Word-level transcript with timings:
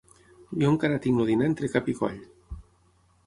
Jo 0.63 0.69
encara 0.75 0.97
tinc 1.03 1.21
el 1.25 1.29
dinar 1.31 1.49
entre 1.49 1.69
cap 1.73 1.91
i 1.93 1.97
coll. 2.01 2.17